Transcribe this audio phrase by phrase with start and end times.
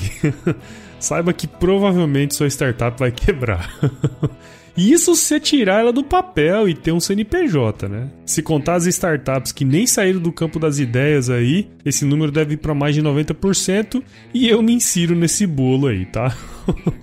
[1.00, 3.74] saiba que provavelmente sua startup vai quebrar.
[4.76, 8.10] E isso se tirar ela do papel e ter um CNPJ, né?
[8.26, 12.54] Se contar as startups que nem saíram do campo das ideias aí, esse número deve
[12.54, 14.02] ir para mais de 90%
[14.34, 16.36] e eu me insiro nesse bolo aí, tá?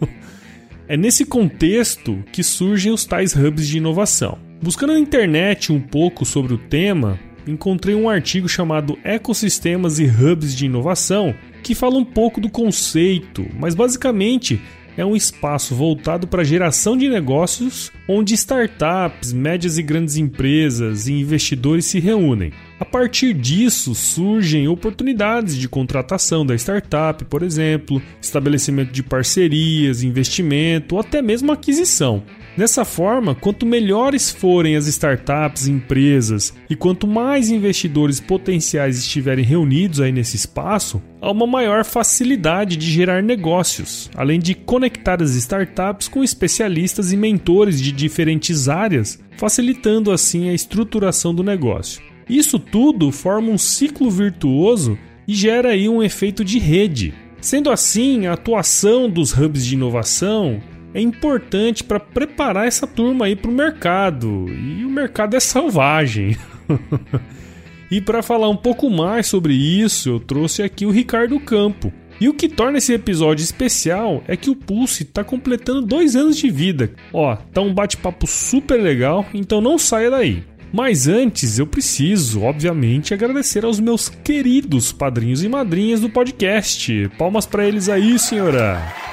[0.88, 4.38] é nesse contexto que surgem os tais hubs de inovação.
[4.63, 10.56] Buscando na internet um pouco sobre o tema, encontrei um artigo chamado Ecossistemas e Hubs
[10.56, 14.62] de Inovação, que fala um pouco do conceito, mas basicamente
[14.96, 21.13] é um espaço voltado para geração de negócios onde startups, médias e grandes empresas e
[21.13, 22.53] investidores se reúnem.
[22.80, 30.95] A partir disso surgem oportunidades de contratação da startup, por exemplo, estabelecimento de parcerias, investimento
[30.95, 32.24] ou até mesmo aquisição.
[32.56, 40.00] Dessa forma, quanto melhores forem as startups, empresas e quanto mais investidores potenciais estiverem reunidos
[40.00, 46.08] aí nesse espaço, há uma maior facilidade de gerar negócios, além de conectar as startups
[46.08, 52.04] com especialistas e mentores de diferentes áreas, facilitando assim a estruturação do negócio.
[52.30, 57.16] Isso tudo forma um ciclo virtuoso e gera aí um efeito de rede.
[57.42, 60.62] Sendo assim, a atuação dos hubs de inovação
[60.94, 64.45] é importante para preparar essa turma aí para o mercado.
[64.50, 66.38] E o mercado é selvagem.
[67.90, 71.92] e para falar um pouco mais sobre isso, eu trouxe aqui o Ricardo Campo.
[72.22, 76.38] E o que torna esse episódio especial é que o Pulse está completando dois anos
[76.38, 76.92] de vida.
[77.12, 80.44] Ó, tá um bate-papo super legal, então não saia daí.
[80.72, 87.10] Mas antes, eu preciso, obviamente, agradecer aos meus queridos padrinhos e madrinhas do podcast.
[87.18, 89.12] Palmas para eles aí, senhora!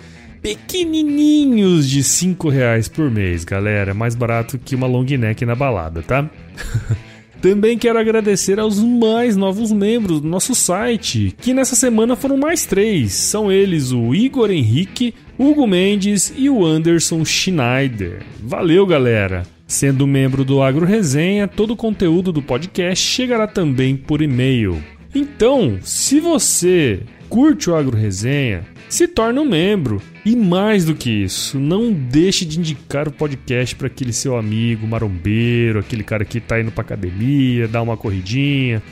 [0.42, 3.94] pequenininhos de 5 reais por mês, galera.
[3.94, 6.28] Mais barato que uma long neck na balada, tá?
[7.42, 12.64] Também quero agradecer aos mais novos membros do nosso site, que nessa semana foram mais
[12.64, 13.14] três.
[13.14, 18.22] São eles o Igor Henrique, Hugo Mendes e o Anderson Schneider.
[18.40, 19.42] Valeu, galera!
[19.66, 24.80] Sendo membro do Agro Resenha, todo o conteúdo do podcast chegará também por e-mail.
[25.12, 30.02] Então, se você curte o Agro Resenha, se torne um membro.
[30.24, 34.86] E mais do que isso, não deixe de indicar o podcast para aquele seu amigo
[34.86, 38.82] marombeiro, aquele cara que está indo para academia, dar uma corridinha,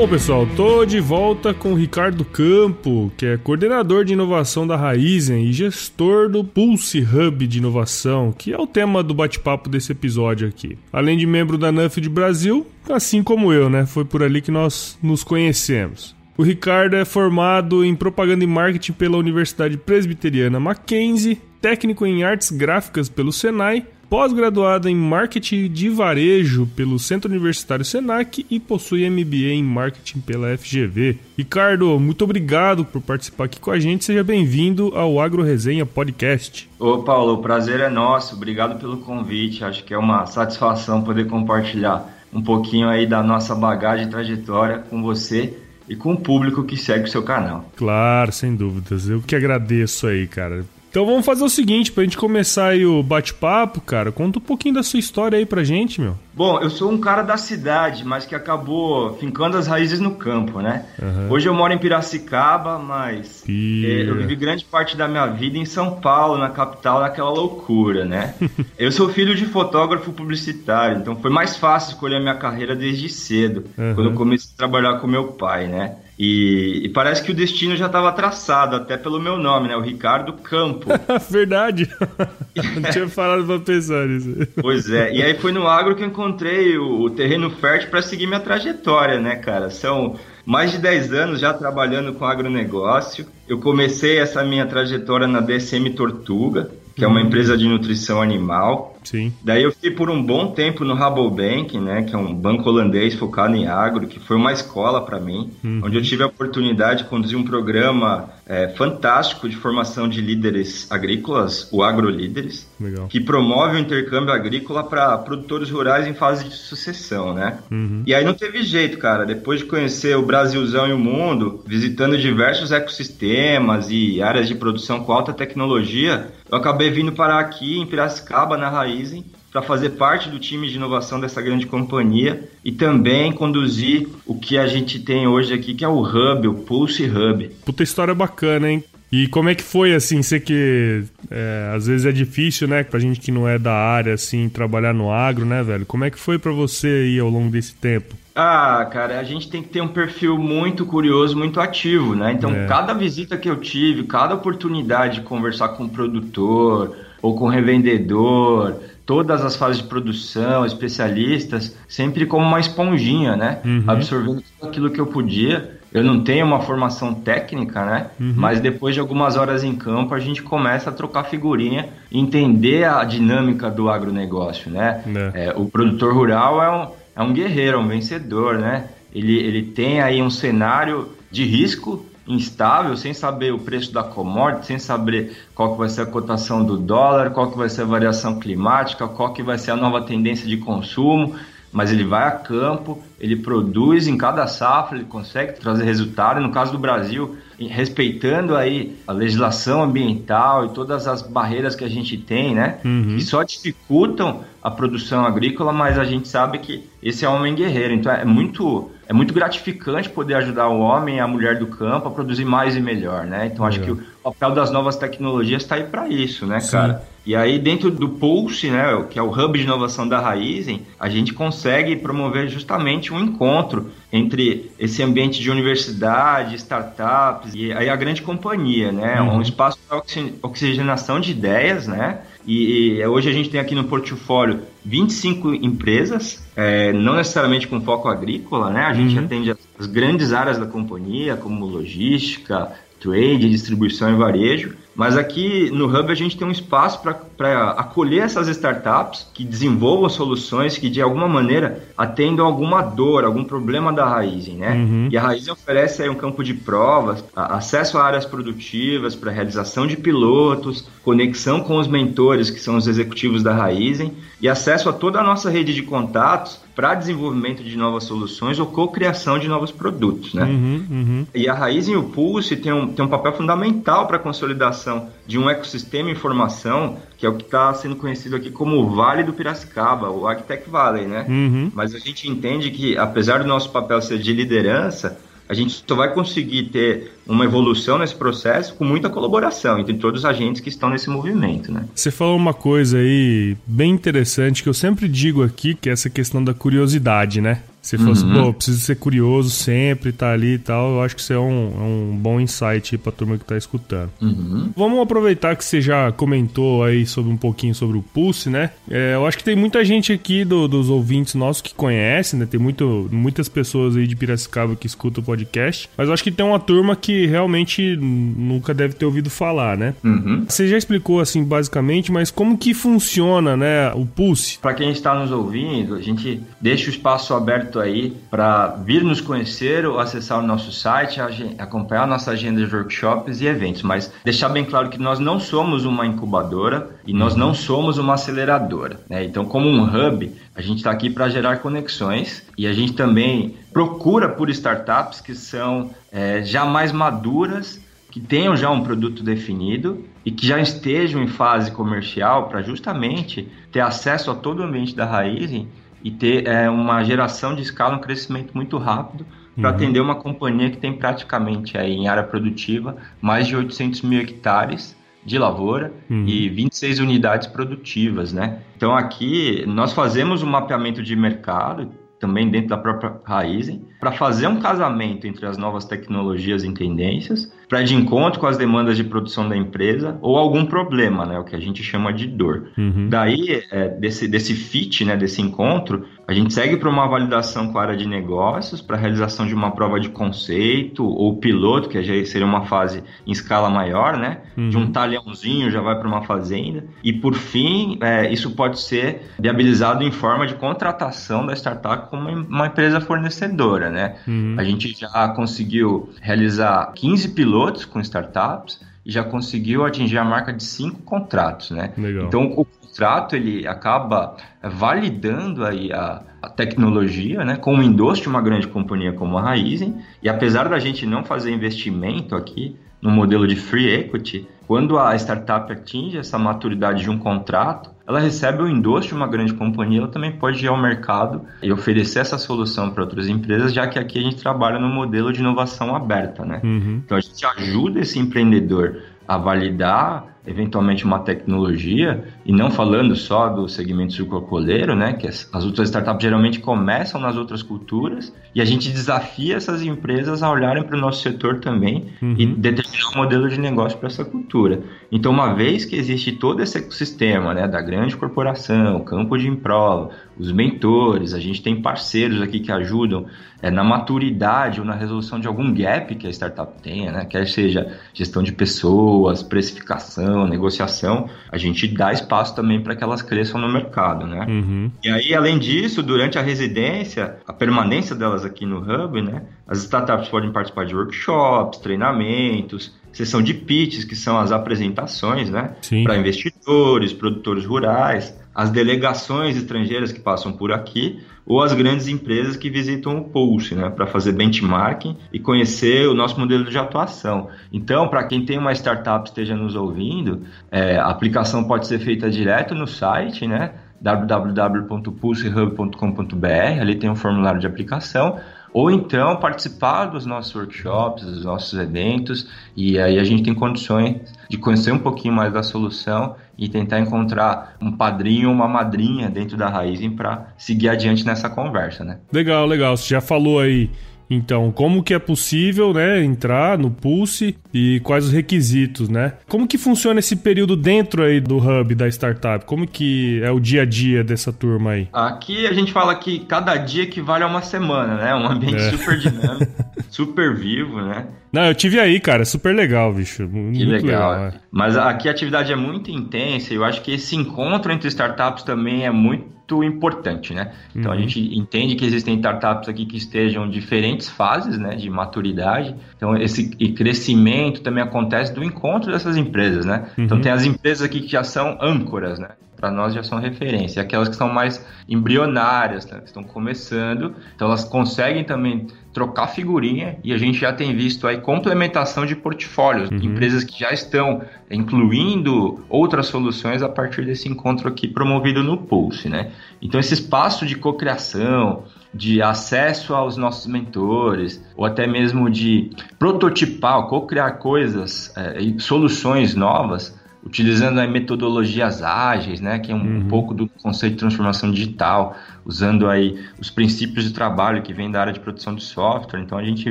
[0.00, 4.74] Bom, pessoal, tô de volta com o Ricardo Campo, que é coordenador de inovação da
[4.74, 9.92] Raizen e gestor do Pulse Hub de inovação, que é o tema do bate-papo desse
[9.92, 10.78] episódio aqui.
[10.90, 13.84] Além de membro da NUF de Brasil, assim como eu, né?
[13.84, 16.16] Foi por ali que nós nos conhecemos.
[16.34, 22.50] O Ricardo é formado em propaganda e marketing pela Universidade Presbiteriana Mackenzie, técnico em artes
[22.50, 29.52] gráficas pelo Senai pós-graduada em marketing de varejo pelo Centro Universitário Senac e possui MBA
[29.52, 31.16] em marketing pela FGV.
[31.38, 34.04] Ricardo, muito obrigado por participar aqui com a gente.
[34.04, 36.68] Seja bem-vindo ao Agro Resenha Podcast.
[36.76, 38.34] Ô Paulo, o prazer é nosso.
[38.34, 39.64] Obrigado pelo convite.
[39.64, 44.78] Acho que é uma satisfação poder compartilhar um pouquinho aí da nossa bagagem e trajetória
[44.78, 45.56] com você
[45.88, 47.70] e com o público que segue o seu canal.
[47.76, 49.08] Claro, sem dúvidas.
[49.08, 50.64] Eu que agradeço aí, cara.
[50.90, 54.74] Então vamos fazer o seguinte, pra gente começar aí o bate-papo, cara, conta um pouquinho
[54.74, 56.16] da sua história aí pra gente, meu.
[56.34, 60.60] Bom, eu sou um cara da cidade, mas que acabou fincando as raízes no campo,
[60.60, 60.86] né?
[61.00, 61.30] Uhum.
[61.30, 65.64] Hoje eu moro em Piracicaba, mas é, eu vivi grande parte da minha vida em
[65.64, 68.34] São Paulo, na capital, naquela loucura, né?
[68.76, 73.08] eu sou filho de fotógrafo publicitário, então foi mais fácil escolher a minha carreira desde
[73.08, 73.94] cedo, uhum.
[73.94, 75.94] quando eu comecei a trabalhar com meu pai, né?
[76.22, 79.76] E, e, parece que o destino já estava traçado, até pelo meu nome, né?
[79.76, 80.86] O Ricardo Campo.
[81.30, 81.88] Verdade.
[82.78, 84.36] Não tinha falado pra pensar nisso.
[84.60, 85.14] Pois é.
[85.14, 88.38] E aí foi no agro que eu encontrei o, o terreno fértil para seguir minha
[88.38, 89.70] trajetória, né, cara?
[89.70, 93.24] São mais de 10 anos já trabalhando com agronegócio.
[93.48, 97.28] Eu comecei essa minha trajetória na DSM Tortuga, que é uma uhum.
[97.28, 98.89] empresa de nutrição animal.
[99.02, 99.32] Sim.
[99.42, 103.14] Daí eu fiquei por um bom tempo no Rabobank, né, que é um banco holandês
[103.14, 105.80] focado em agro, que foi uma escola para mim, uhum.
[105.84, 110.90] onde eu tive a oportunidade de conduzir um programa é, fantástico de formação de líderes
[110.90, 113.06] agrícolas, o AgroLíderes, Legal.
[113.06, 117.58] que promove o intercâmbio agrícola para produtores rurais em fase de sucessão, né?
[117.70, 118.02] Uhum.
[118.04, 119.24] E aí não teve jeito, cara.
[119.24, 125.04] Depois de conhecer o Brasilzão e o mundo, visitando diversos ecossistemas e áreas de produção
[125.04, 130.28] com alta tecnologia, eu acabei vindo parar aqui em Piracicaba, na Raizen, para fazer parte
[130.28, 135.26] do time de inovação dessa grande companhia e também conduzir o que a gente tem
[135.26, 137.50] hoje aqui, que é o Hub, o Pulse Hub.
[137.64, 138.84] Puta história bacana, hein?
[139.12, 143.00] E como é que foi, assim, sei que é, às vezes é difícil, né, pra
[143.00, 145.84] gente que não é da área, assim, trabalhar no agro, né, velho?
[145.84, 148.14] Como é que foi para você aí ao longo desse tempo?
[148.36, 152.32] Ah, cara, a gente tem que ter um perfil muito curioso, muito ativo, né?
[152.32, 152.66] Então, é.
[152.66, 157.48] cada visita que eu tive, cada oportunidade de conversar com o produtor ou com o
[157.48, 158.76] revendedor,
[159.10, 163.58] todas as fases de produção, especialistas, sempre como uma esponjinha, né?
[163.64, 163.82] Uhum.
[163.84, 168.06] Absorvendo tudo aquilo que eu podia eu não tenho uma formação técnica, né?
[168.20, 168.34] Uhum.
[168.36, 173.02] Mas depois de algumas horas em campo, a gente começa a trocar figurinha, entender a
[173.02, 175.02] dinâmica do agronegócio, né?
[175.34, 175.46] É.
[175.46, 178.84] É, o produtor rural é um, é um guerreiro, é um vencedor, né?
[179.12, 184.66] Ele, ele tem aí um cenário de risco instável, sem saber o preço da commodity,
[184.66, 187.86] sem saber qual que vai ser a cotação do dólar, qual que vai ser a
[187.86, 191.36] variação climática, qual que vai ser a nova tendência de consumo
[191.72, 196.40] mas ele vai a campo, ele produz em cada safra, ele consegue trazer resultado.
[196.40, 201.84] E no caso do Brasil, respeitando aí a legislação ambiental e todas as barreiras que
[201.84, 202.78] a gente tem, né?
[202.84, 203.16] Uhum.
[203.16, 207.54] Que só dificultam a produção agrícola, mas a gente sabe que esse é um homem
[207.54, 207.94] guerreiro.
[207.94, 212.08] Então é muito é muito gratificante poder ajudar o homem e a mulher do campo
[212.08, 213.50] a produzir mais e melhor, né?
[213.52, 216.72] Então acho que o papel das novas tecnologias está aí para isso, né, Sim.
[216.72, 217.10] cara?
[217.24, 221.08] E aí dentro do Pulse, né, que é o hub de inovação da Raizen, a
[221.08, 227.96] gente consegue promover justamente um encontro entre esse ambiente de universidade, startups e aí a
[227.96, 229.20] grande companhia, né?
[229.20, 229.36] Uhum.
[229.36, 230.02] Um espaço para
[230.42, 232.20] oxigenação de ideias, né?
[232.46, 237.80] E, e, hoje a gente tem aqui no portfólio 25 empresas, é, não necessariamente com
[237.82, 238.86] foco agrícola, né?
[238.86, 239.24] A gente uhum.
[239.24, 244.76] atende as grandes áreas da companhia, como logística, trade, distribuição e varejo.
[244.94, 247.00] Mas aqui no Hub a gente tem um espaço
[247.36, 253.44] para acolher essas startups que desenvolvam soluções que de alguma maneira atendam alguma dor, algum
[253.44, 254.72] problema da Raizen, né?
[254.72, 255.08] Uhum.
[255.10, 259.86] E a Raizen oferece aí um campo de provas, acesso a áreas produtivas para realização
[259.86, 264.92] de pilotos, conexão com os mentores que são os executivos da Raizen e acesso a
[264.92, 269.70] toda a nossa rede de contatos para desenvolvimento de novas soluções ou cocriação de novos
[269.70, 270.44] produtos, né?
[270.44, 271.26] Uhum, uhum.
[271.34, 274.79] E a Raizen e o Pulse tem um, tem um papel fundamental para a consolidação
[275.26, 279.22] de um ecossistema informação que é o que está sendo conhecido aqui como o Vale
[279.22, 281.26] do Piracicaba, o Agtech Valley, né?
[281.28, 281.70] Uhum.
[281.74, 285.18] Mas a gente entende que, apesar do nosso papel ser de liderança,
[285.50, 290.20] a gente só vai conseguir ter uma evolução nesse processo com muita colaboração entre todos
[290.20, 291.86] os agentes que estão nesse movimento, né?
[291.92, 296.08] Você falou uma coisa aí bem interessante que eu sempre digo aqui, que é essa
[296.08, 297.62] questão da curiosidade, né?
[297.82, 298.44] Se fosse, uhum.
[298.44, 301.72] pô, preciso ser curioso sempre, tá ali e tal, eu acho que isso é um,
[301.76, 304.10] é um bom insight pra turma que tá escutando.
[304.20, 304.70] Uhum.
[304.76, 308.70] Vamos aproveitar que você já comentou aí sobre um pouquinho sobre o Pulse, né?
[308.90, 312.46] É, eu acho que tem muita gente aqui do, dos ouvintes nossos que conhece, né?
[312.46, 316.30] Tem muito, muitas pessoas aí de Piracicaba que escutam o podcast, mas eu acho que
[316.30, 319.94] tem uma turma que realmente nunca deve ter ouvido falar, né?
[320.04, 320.44] Uhum.
[320.46, 324.58] Você já explicou assim basicamente, mas como que funciona, né, o Pulse?
[324.58, 329.04] Para quem está nos ouvindo, a gente deixa o espaço aberto aberto aí para vir
[329.04, 331.20] nos conhecer ou acessar o nosso site,
[331.58, 333.82] acompanhar a nossa agenda de workshops e eventos.
[333.82, 338.14] Mas deixar bem claro que nós não somos uma incubadora e nós não somos uma
[338.14, 339.00] aceleradora.
[339.08, 339.24] Né?
[339.24, 343.54] Então, como um hub, a gente está aqui para gerar conexões e a gente também
[343.72, 350.04] procura por startups que são é, já mais maduras que tenham já um produto definido
[350.24, 354.96] e que já estejam em fase comercial para justamente ter acesso a todo o ambiente
[354.96, 355.68] da Raizen
[356.02, 359.26] e ter é, uma geração de escala, um crescimento muito rápido
[359.56, 359.76] para uhum.
[359.76, 364.96] atender uma companhia que tem praticamente aí em área produtiva mais de 800 mil hectares
[365.24, 366.24] de lavoura uhum.
[366.26, 368.60] e 26 unidades produtivas, né?
[368.76, 374.46] Então aqui nós fazemos um mapeamento de mercado também dentro da própria Raizen, para fazer
[374.46, 379.04] um casamento entre as novas tecnologias e tendências, para de encontro com as demandas de
[379.04, 382.70] produção da empresa ou algum problema, né, o que a gente chama de dor.
[382.76, 383.08] Uhum.
[383.08, 387.78] Daí, é, desse, desse fit, né, desse encontro, a gente segue para uma validação com
[387.78, 392.02] a área de negócios, para a realização de uma prova de conceito ou piloto, que
[392.02, 394.38] já seria uma fase em escala maior, né?
[394.56, 394.68] Uhum.
[394.68, 396.84] De um talhãozinho já vai para uma fazenda.
[397.04, 402.28] E por fim, é, isso pode ser viabilizado em forma de contratação da startup como
[402.28, 404.16] uma empresa fornecedora, né?
[404.26, 404.56] Uhum.
[404.58, 410.52] A gente já conseguiu realizar 15 pilotos com startups e já conseguiu atingir a marca
[410.52, 411.92] de cinco contratos, né?
[411.96, 412.26] Legal.
[412.26, 418.28] Então, o contrato ele acaba validando aí a, a tecnologia, né, com o endosso de
[418.28, 423.10] uma grande companhia como a Raizen, e apesar da gente não fazer investimento aqui no
[423.10, 428.60] modelo de free equity, quando a startup atinge essa maturidade de um contrato, ela recebe
[428.60, 432.36] o endosso de uma grande companhia, ela também pode ir ao mercado e oferecer essa
[432.36, 436.44] solução para outras empresas, já que aqui a gente trabalha no modelo de inovação aberta,
[436.44, 436.60] né?
[436.64, 437.02] Uhum.
[437.04, 443.48] Então a gente ajuda esse empreendedor a validar eventualmente uma tecnologia, e não falando só
[443.48, 448.60] do segmento sucrocoleiro, né, que as, as outras startups geralmente começam nas outras culturas, e
[448.60, 452.34] a gente desafia essas empresas a olharem para o nosso setor também uhum.
[452.38, 454.82] e determinar um modelo de negócio para essa cultura.
[455.12, 459.50] Então, uma vez que existe todo esse ecossistema né, da grande corporação, o campo de
[459.50, 463.26] prova, os mentores, a gente tem parceiros aqui que ajudam
[463.62, 467.24] é, na maturidade ou na resolução de algum gap que a startup tenha, né?
[467.24, 473.22] quer seja gestão de pessoas, precificação, negociação, a gente dá espaço também para que elas
[473.22, 474.26] cresçam no mercado.
[474.26, 474.46] Né?
[474.48, 474.90] Uhum.
[475.02, 479.42] E aí, além disso, durante a residência, a permanência delas aqui no Hub, né?
[479.66, 485.74] as startups podem participar de workshops, treinamentos, sessão de pitches, que são as apresentações né?
[486.04, 491.20] para investidores, produtores rurais, as delegações estrangeiras que passam por aqui
[491.50, 496.14] ou as grandes empresas que visitam o Pulse, né, para fazer benchmarking e conhecer o
[496.14, 497.48] nosso modelo de atuação.
[497.72, 502.30] Então, para quem tem uma startup esteja nos ouvindo, é, a aplicação pode ser feita
[502.30, 508.38] direto no site, né, www.pulsehub.com.br, ali tem um formulário de aplicação,
[508.72, 514.20] ou então participar dos nossos workshops, dos nossos eventos, e aí a gente tem condições
[514.48, 519.28] de conhecer um pouquinho mais da solução e tentar encontrar um padrinho ou uma madrinha
[519.28, 522.18] dentro da Raizen para seguir adiante nessa conversa, né?
[522.32, 522.96] Legal, legal.
[522.96, 523.90] Você já falou aí
[524.30, 529.32] então, como que é possível, né, entrar no Pulse e quais os requisitos, né?
[529.48, 532.64] Como que funciona esse período dentro aí do hub da startup?
[532.64, 535.08] Como que é o dia a dia dessa turma aí?
[535.12, 538.34] Aqui a gente fala que cada dia equivale a uma semana, né?
[538.34, 538.90] Um ambiente é.
[538.90, 539.72] super dinâmico,
[540.08, 541.26] super vivo, né?
[541.52, 543.48] Não, eu tive aí, cara, super legal, bicho.
[543.48, 544.30] Muito que legal.
[544.30, 544.52] legal é.
[544.70, 548.62] Mas aqui a atividade é muito intensa e eu acho que esse encontro entre startups
[548.62, 550.72] também é muito importante, né?
[550.94, 551.18] Então uhum.
[551.18, 555.94] a gente entende que existem startups aqui que estejam em diferentes fases, né, de maturidade.
[556.16, 560.08] Então esse crescimento também acontece do encontro dessas empresas, né?
[560.12, 560.24] Então, uhum.
[560.24, 562.50] Então tem as empresas aqui que já são âncoras, né?
[562.80, 564.00] Para nós já são referência.
[564.00, 570.18] Aquelas que são mais embrionárias, né, que estão começando, então elas conseguem também trocar figurinha
[570.24, 573.16] e a gente já tem visto aí complementação de portfólios, uhum.
[573.18, 579.28] empresas que já estão incluindo outras soluções a partir desse encontro aqui promovido no Pulse,
[579.28, 579.50] né?
[579.82, 581.84] Então esse espaço de cocriação,
[582.14, 590.18] de acesso aos nossos mentores, ou até mesmo de prototipar, co-criar coisas, é, soluções novas,
[590.44, 593.28] utilizando aí metodologias ágeis, né, que é um, uhum.
[593.28, 598.20] pouco do conceito de transformação digital, usando aí os princípios de trabalho que vem da
[598.20, 599.40] área de produção de software.
[599.40, 599.90] Então a gente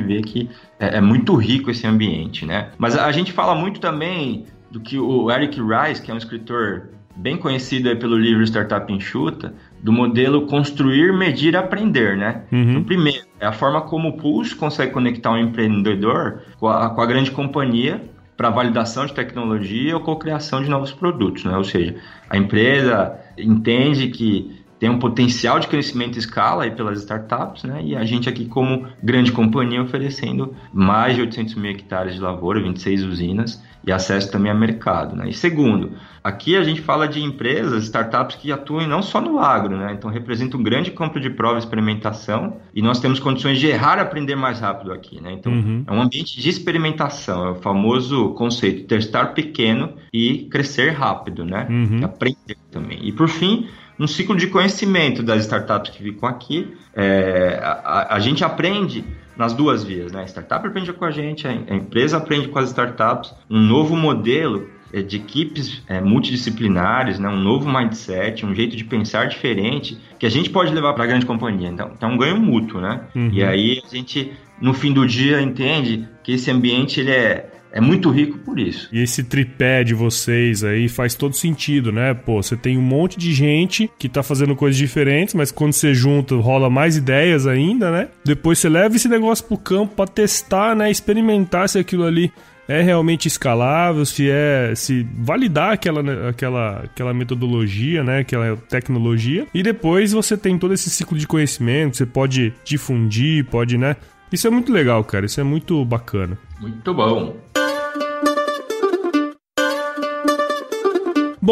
[0.00, 2.70] vê que é, é muito rico esse ambiente, né?
[2.78, 6.90] Mas a gente fala muito também do que o Eric Rice, que é um escritor
[7.16, 12.42] bem conhecido pelo livro Startup Enxuta, do modelo construir, medir, aprender, né?
[12.50, 12.70] Uhum.
[12.70, 17.00] Então, primeiro, é a forma como o Pulse consegue conectar um empreendedor com a, com
[17.00, 18.02] a grande companhia
[18.40, 21.54] para validação de tecnologia ou cocriação de novos produtos, né?
[21.58, 21.94] Ou seja,
[22.30, 27.82] a empresa entende que tem um potencial de crescimento em escala aí pelas startups, né?
[27.84, 32.62] E a gente aqui como grande companhia oferecendo mais de 800 mil hectares de lavoura,
[32.62, 35.28] 26 usinas e acesso também a mercado, né?
[35.28, 35.92] E segundo,
[36.24, 39.92] aqui a gente fala de empresas, startups que atuam não só no agro, né?
[39.92, 43.98] Então representa um grande campo de prova e experimentação e nós temos condições de errar
[43.98, 45.32] e aprender mais rápido aqui, né?
[45.32, 45.84] Então uhum.
[45.86, 51.66] é um ambiente de experimentação, é o famoso conceito testar pequeno e crescer rápido, né?
[51.68, 52.00] Uhum.
[52.02, 52.98] Aprender também.
[53.02, 53.68] E por fim,
[54.00, 56.74] um ciclo de conhecimento das startups que ficam aqui.
[56.96, 59.04] É, a, a, gente aprende
[59.36, 60.22] nas duas vias, né?
[60.22, 64.68] A startup aprende com a gente, a empresa aprende com as startups, um novo modelo
[64.90, 67.28] é, de equipes é, multidisciplinares, né?
[67.28, 71.06] um novo mindset, um jeito de pensar diferente que a gente pode levar para a
[71.06, 71.68] grande companhia.
[71.68, 73.02] Então, então é um ganho mútuo, né?
[73.14, 73.30] Uhum.
[73.32, 77.80] E aí a gente, no fim do dia, entende que esse ambiente ele é é
[77.80, 78.88] muito rico por isso.
[78.92, 82.14] E esse tripé de vocês aí faz todo sentido, né?
[82.14, 85.94] Pô, você tem um monte de gente que tá fazendo coisas diferentes, mas quando você
[85.94, 88.08] junta, rola mais ideias ainda, né?
[88.24, 90.90] Depois você leva esse negócio pro campo para testar, né?
[90.90, 92.32] Experimentar se aquilo ali
[92.70, 99.44] é realmente escalável, se é se validar aquela, aquela, aquela metodologia, né, aquela tecnologia.
[99.52, 103.96] E depois você tem todo esse ciclo de conhecimento, você pode difundir, pode, né?
[104.32, 105.26] Isso é muito legal, cara.
[105.26, 106.38] Isso é muito bacana.
[106.60, 107.36] Muito bom.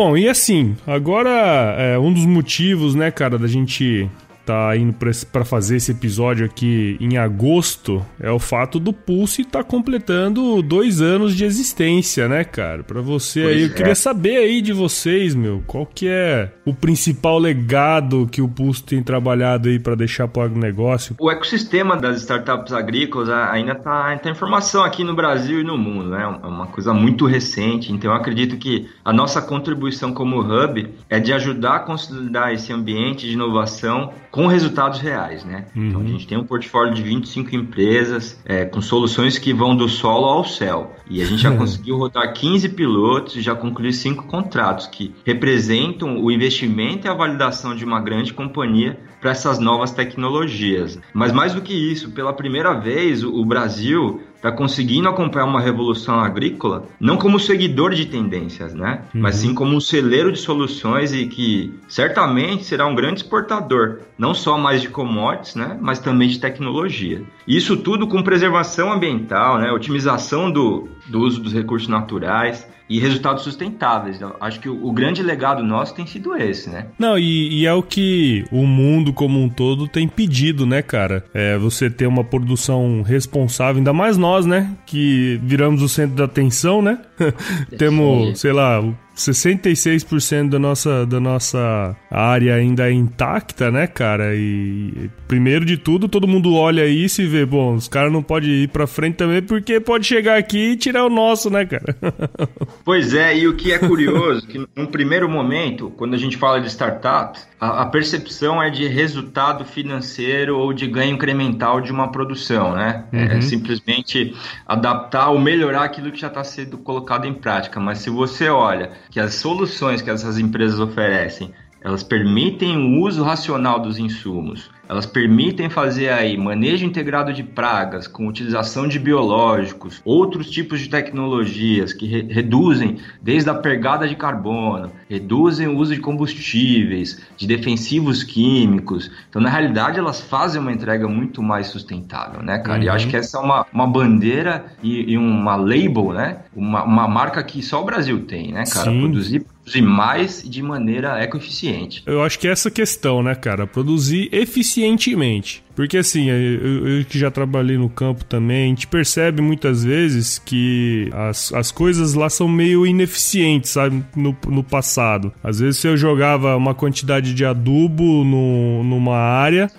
[0.00, 4.08] Bom, e assim, agora é, um dos motivos, né, cara, da gente
[4.48, 4.94] tá indo
[5.30, 10.62] para fazer esse episódio aqui em agosto é o fato do Pulse estar tá completando
[10.62, 12.82] dois anos de existência, né, cara?
[12.82, 13.74] Para você pois aí, eu é.
[13.74, 18.82] queria saber aí de vocês, meu, qual que é o principal legado que o Pulse
[18.82, 21.14] tem trabalhado aí para deixar para o agronegócio?
[21.20, 25.76] O ecossistema das startups agrícolas ainda está tá em formação aqui no Brasil e no
[25.76, 26.22] mundo, né?
[26.22, 31.20] É uma coisa muito recente, então eu acredito que a nossa contribuição como hub é
[31.20, 35.66] de ajudar a consolidar esse ambiente de inovação com resultados reais, né?
[35.74, 35.88] Uhum.
[35.88, 39.88] Então a gente tem um portfólio de 25 empresas é, com soluções que vão do
[39.88, 40.94] solo ao céu.
[41.10, 46.22] E a gente já conseguiu rodar 15 pilotos e já concluir cinco contratos que representam
[46.22, 51.00] o investimento e a validação de uma grande companhia para essas novas tecnologias.
[51.12, 56.18] Mas mais do que isso, pela primeira vez o Brasil está conseguindo acompanhar uma revolução
[56.20, 59.02] agrícola, não como seguidor de tendências, né?
[59.14, 59.20] Uhum.
[59.20, 64.32] Mas sim como um celeiro de soluções e que certamente será um grande exportador, não
[64.32, 65.76] só mais de commodities, né?
[65.80, 67.22] Mas também de tecnologia.
[67.46, 69.72] Isso tudo com preservação ambiental, né?
[69.72, 74.20] Otimização do, do uso dos recursos naturais e resultados sustentáveis.
[74.20, 76.86] Eu acho que o, o, grande legado nosso tem sido esse, né?
[76.98, 81.24] Não, e, e, é o que o mundo como um todo tem pedido, né, cara?
[81.34, 84.74] É você ter uma produção responsável, ainda mais nós, né?
[84.86, 86.98] Que viramos o centro da atenção, né?
[87.76, 88.82] Temos, sei lá,
[89.18, 94.34] 66% da nossa, da nossa área ainda é intacta, né, cara?
[94.34, 98.50] E primeiro de tudo, todo mundo olha isso e vê, bom, os caras não podem
[98.50, 101.96] ir pra frente também porque pode chegar aqui e tirar o nosso, né, cara?
[102.84, 106.60] pois é, e o que é curioso, que num primeiro momento, quando a gente fala
[106.60, 112.10] de startups, a, a percepção é de resultado financeiro ou de ganho incremental de uma
[112.10, 113.04] produção, né?
[113.12, 113.24] É uhum.
[113.24, 114.34] É simplesmente
[114.66, 117.80] adaptar ou melhorar aquilo que já está sendo colocado em prática.
[117.80, 123.22] Mas se você olha que as soluções que essas empresas oferecem elas permitem o uso
[123.22, 130.00] racional dos insumos, elas permitem fazer aí manejo integrado de pragas com utilização de biológicos,
[130.04, 135.94] outros tipos de tecnologias que re reduzem desde a pegada de carbono, reduzem o uso
[135.94, 139.10] de combustíveis, de defensivos químicos.
[139.28, 142.78] Então, na realidade, elas fazem uma entrega muito mais sustentável, né, cara?
[142.78, 142.84] Uhum.
[142.84, 146.38] E acho que essa é uma, uma bandeira e, e uma label, né?
[146.54, 148.90] Uma, uma marca que só o Brasil tem, né, cara?
[148.90, 149.00] Sim.
[149.00, 152.02] Produzir produzir mais de maneira ecoeficiente.
[152.06, 153.66] Eu acho que é essa questão, né, cara?
[153.66, 155.62] Produzir eficientemente.
[155.76, 161.08] Porque assim, eu, que já trabalhei no campo também, a gente percebe muitas vezes que
[161.12, 164.04] as, as coisas lá são meio ineficientes, sabe?
[164.16, 165.32] No, no passado.
[165.42, 169.70] Às vezes eu jogava uma quantidade de adubo no, numa área,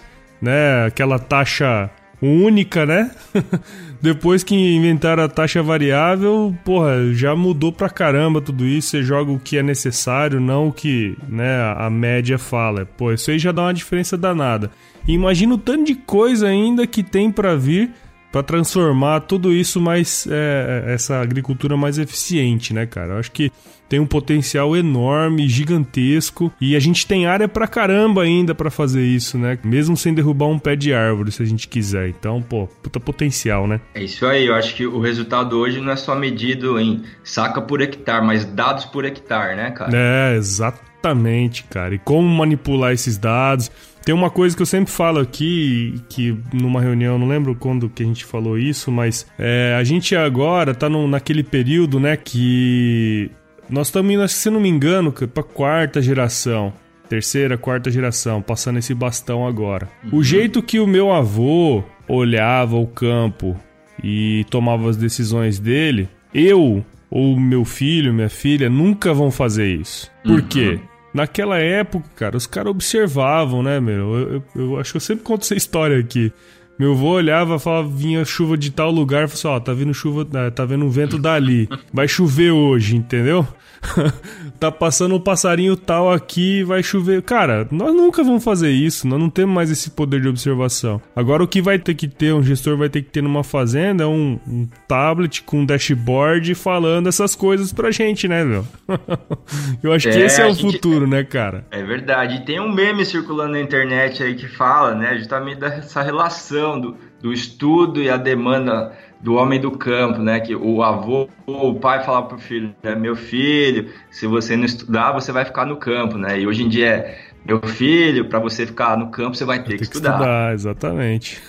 [0.42, 0.86] né?
[0.86, 1.90] Aquela taxa
[2.22, 3.12] única, né?
[4.02, 8.90] Depois que inventaram a taxa variável, porra, já mudou pra caramba tudo isso.
[8.90, 12.86] Você joga o que é necessário, não o que né, a média fala.
[12.86, 14.72] Pô, isso aí já dá uma diferença danada.
[15.08, 17.92] Imagina o tanto de coisa ainda que tem para vir
[18.32, 23.14] para transformar tudo isso mais é, é, essa agricultura mais eficiente, né, cara?
[23.14, 23.52] Eu acho que
[23.90, 29.04] tem um potencial enorme, gigantesco e a gente tem área pra caramba ainda para fazer
[29.04, 29.58] isso, né?
[29.64, 32.08] Mesmo sem derrubar um pé de árvore, se a gente quiser.
[32.10, 33.82] Então, pô, puta potencial, né?
[33.96, 34.46] É isso aí.
[34.46, 38.46] Eu acho que o resultado hoje não é só medido em saca por hectare, mas
[38.46, 39.92] dados por hectare, né, cara?
[39.92, 41.96] É, exatamente, cara.
[41.96, 43.72] E como manipular esses dados?
[44.04, 48.02] Tem uma coisa que eu sempre falo aqui, que numa reunião, não lembro quando que
[48.02, 53.30] a gente falou isso, mas é, a gente agora tá no, naquele período, né, que
[53.70, 56.74] nós estamos indo, se não me engano, para quarta geração.
[57.08, 59.90] Terceira, quarta geração, passando esse bastão agora.
[60.04, 60.20] Uhum.
[60.20, 63.60] O jeito que o meu avô olhava o campo
[64.04, 70.12] e tomava as decisões dele, eu ou meu filho, minha filha, nunca vão fazer isso.
[70.24, 70.48] Por uhum.
[70.48, 70.80] quê?
[71.14, 74.16] Naquela época, cara, os caras observavam, né, meu?
[74.16, 76.32] Eu, eu, eu, acho que eu sempre conto essa história aqui.
[76.80, 80.26] Meu avô olhava, falava, vinha chuva de tal lugar, falava assim, ó, tá vindo chuva,
[80.34, 81.68] é, tá vendo um vento dali.
[81.92, 83.46] Vai chover hoje, entendeu?
[84.60, 87.22] tá passando um passarinho tal aqui, vai chover.
[87.22, 91.02] Cara, nós nunca vamos fazer isso, nós não temos mais esse poder de observação.
[91.16, 94.04] Agora o que vai ter que ter, um gestor vai ter que ter numa fazenda
[94.04, 98.66] é um, um tablet com um dashboard falando essas coisas pra gente, né, meu?
[99.84, 100.74] Eu acho é, que esse é o gente...
[100.74, 101.66] futuro, né, cara?
[101.72, 102.36] É verdade.
[102.36, 106.98] E tem um meme circulando na internet aí que fala, né, justamente dessa relação do,
[107.22, 110.42] do estudo e a demanda do homem do campo, né?
[110.42, 112.96] Que o avô, o pai falava pro filho, né?
[112.96, 116.40] meu filho, se você não estudar, você vai ficar no campo, né?
[116.40, 119.72] E hoje em dia é, meu filho, para você ficar no campo, você vai ter
[119.72, 120.12] que, que estudar.
[120.12, 120.54] estudar.
[120.54, 121.42] Exatamente.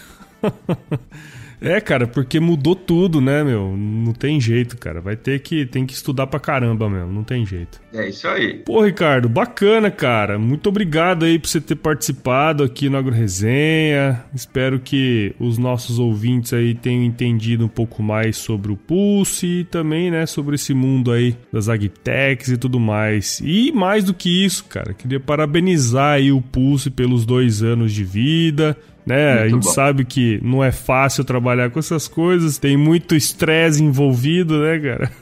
[1.61, 3.77] É, cara, porque mudou tudo, né, meu?
[3.77, 5.01] Não tem jeito, cara.
[5.01, 7.81] Vai ter que tem que estudar pra caramba mesmo, não tem jeito.
[7.92, 8.55] É isso aí.
[8.64, 10.38] Pô, Ricardo, bacana, cara.
[10.38, 14.25] Muito obrigado aí por você ter participado aqui no Agro Resenha.
[14.35, 19.64] Espero que os nossos ouvintes aí tenham entendido um pouco mais sobre o Pulse e
[19.64, 23.40] também, né, sobre esse mundo aí das agtechs e tudo mais.
[23.44, 28.05] E mais do que isso, cara, queria parabenizar aí o Pulse pelos dois anos de
[28.05, 29.34] vida né?
[29.34, 29.70] Muito a gente bom.
[29.72, 35.12] sabe que não é fácil trabalhar com essas coisas, tem muito estresse envolvido, né, cara?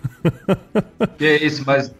[1.21, 1.95] É isso, mas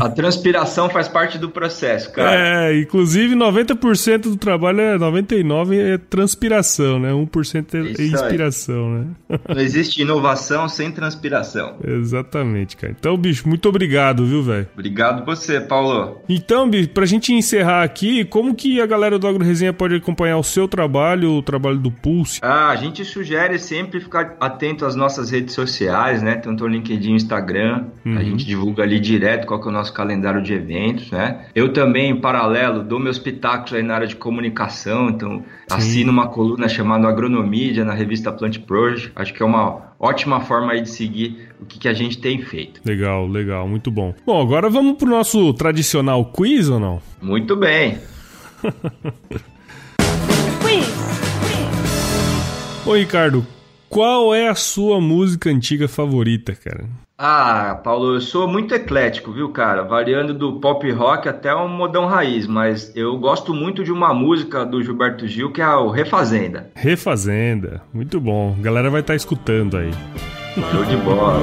[0.00, 2.68] a transpiração faz parte do processo, cara.
[2.68, 7.10] É, inclusive 90% do trabalho é 99% é transpiração, né?
[7.12, 9.00] 1% é Isso inspiração, aí.
[9.30, 9.40] né?
[9.48, 11.76] Não existe inovação sem transpiração.
[11.84, 12.94] Exatamente, cara.
[12.98, 14.68] Então, bicho, muito obrigado, viu, velho?
[14.74, 16.20] Obrigado você, Paulo.
[16.28, 20.36] Então, bicho, pra gente encerrar aqui, como que a galera do Agro Resenha pode acompanhar
[20.36, 22.40] o seu trabalho, o trabalho do Pulse?
[22.42, 26.36] Ah, a gente sugere sempre ficar atento às nossas redes sociais, né?
[26.36, 27.86] Tanto o LinkedIn e o Instagram.
[28.04, 28.18] Uhum.
[28.18, 31.46] A gente divulga ali direto qual que é o nosso calendário de eventos, né?
[31.54, 35.44] Eu também, em paralelo, dou meus pitacos aí na área de comunicação, então Sim.
[35.70, 39.12] assino uma coluna chamada Agronomídia na revista Plant Project.
[39.14, 42.40] Acho que é uma ótima forma aí de seguir o que, que a gente tem
[42.40, 42.80] feito.
[42.84, 44.14] Legal, legal, muito bom.
[44.24, 47.00] Bom, agora vamos pro nosso tradicional quiz ou não?
[47.20, 47.98] Muito bem.
[50.60, 51.10] quiz.
[52.86, 53.46] Ô Ricardo,
[53.90, 56.84] qual é a sua música antiga favorita, cara?
[57.18, 59.82] Ah, Paulo, eu sou muito eclético, viu, cara?
[59.82, 64.64] Variando do pop rock até um modão raiz, mas eu gosto muito de uma música
[64.64, 66.70] do Gilberto Gil que é o Refazenda.
[66.74, 68.56] Refazenda, muito bom.
[68.58, 69.90] A galera vai estar tá escutando aí.
[70.54, 71.40] Show de bola.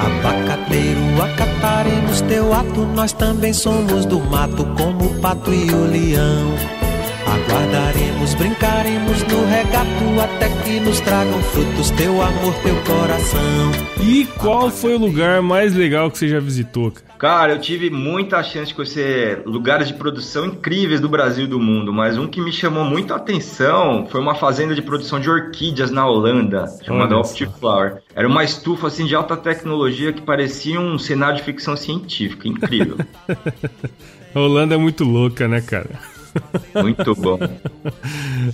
[0.00, 6.83] Abacateiro, acataremos teu ato, nós também somos do mato, como o pato e o leão.
[7.34, 13.72] Aguardaremos, brincaremos no regato até que nos tragam frutos teu amor, teu coração.
[14.00, 16.92] E qual foi o lugar mais legal que você já visitou?
[17.18, 21.58] Cara, eu tive muita chance de conhecer lugares de produção incríveis do Brasil e do
[21.58, 25.28] mundo, mas um que me chamou muito a atenção foi uma fazenda de produção de
[25.28, 28.00] orquídeas na Holanda, chamada Optiflower.
[28.14, 32.96] Era uma estufa assim de alta tecnologia que parecia um cenário de ficção científica, incrível.
[34.32, 36.13] a Holanda é muito louca, né, cara?
[36.82, 37.38] Muito bom.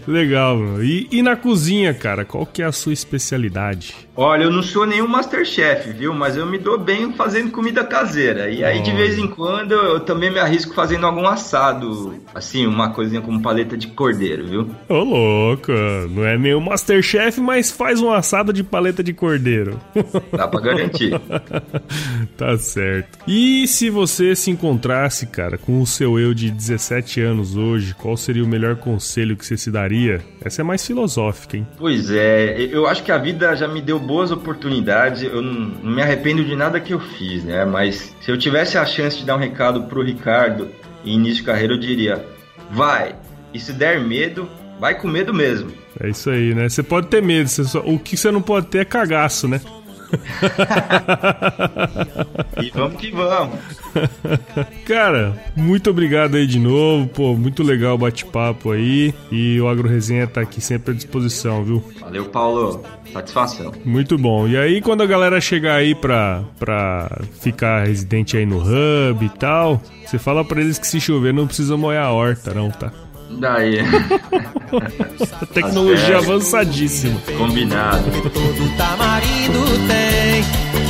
[0.07, 0.85] Legal, meu.
[0.85, 3.95] E, e, na cozinha, cara, qual que é a sua especialidade?
[4.17, 6.13] Olha, eu não sou nenhum Masterchef, viu?
[6.13, 8.51] Mas eu me dou bem fazendo comida caseira.
[8.51, 12.15] E aí, de vez em quando, eu também me arrisco fazendo algum assado.
[12.35, 14.71] Assim, uma coisinha como paleta de cordeiro, viu?
[14.89, 15.73] Ô, louco.
[16.11, 19.81] Não é nenhum Masterchef, mas faz um assado de paleta de cordeiro.
[20.33, 21.19] Dá pra garantir.
[22.37, 23.19] tá certo.
[23.27, 27.95] E se você se encontrasse, cara, com o seu eu de 17 anos hoje, hoje,
[27.95, 30.21] qual seria o melhor conselho que você se daria?
[30.45, 31.67] Essa é mais filosófica, hein?
[31.79, 36.03] Pois é, eu acho que a vida já me deu boas oportunidades, eu não, me
[36.03, 37.65] arrependo de nada que eu fiz, né?
[37.65, 40.69] Mas se eu tivesse a chance de dar um recado pro Ricardo
[41.05, 42.25] em início de carreira, eu diria:
[42.71, 43.15] vai,
[43.55, 45.73] e se der medo, vai com medo mesmo.
[45.99, 46.69] É isso aí, né?
[46.69, 47.81] Você pode ter medo, só...
[47.81, 49.61] o que você não pode ter é cagaço, né?
[52.63, 53.59] e vamos que vamos.
[54.87, 57.07] Cara, muito obrigado aí de novo.
[57.09, 59.15] Pô, muito legal o bate-papo aí.
[59.31, 61.83] E o Agro Resenha tá aqui sempre à disposição, viu?
[62.01, 62.83] Valeu, Paulo.
[63.13, 63.73] Satisfação.
[63.85, 64.47] Muito bom.
[64.47, 69.29] E aí, quando a galera chegar aí pra, pra ficar residente aí no hub e
[69.31, 72.93] tal, você fala pra eles que se chover não precisa molhar a horta, não, tá?
[73.39, 73.79] Daí.
[73.81, 77.21] a tecnologia avançadíssima.
[77.39, 78.05] Combinado.
[78.23, 80.90] Todo tamarindo tem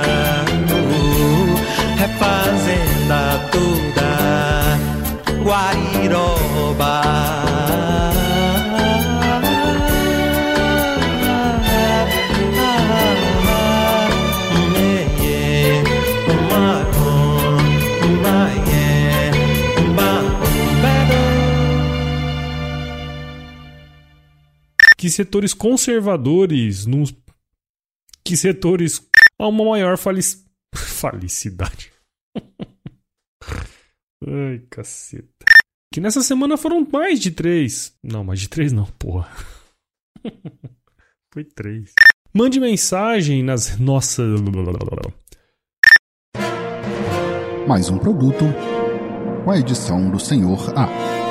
[25.11, 27.13] setores conservadores, nos,
[28.25, 29.05] que setores
[29.39, 30.27] há uma maior falic,
[30.75, 31.91] falicidade.
[34.25, 35.45] Ai, caceta.
[35.93, 37.93] Que nessa semana foram mais de três.
[38.01, 39.29] Não, mais de três não, porra.
[41.33, 41.91] Foi três.
[42.33, 44.39] Mande mensagem nas nossas.
[47.67, 48.45] Mais um produto
[49.43, 51.30] com a edição do Senhor A.